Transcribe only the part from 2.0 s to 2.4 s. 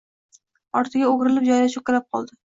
qoldi.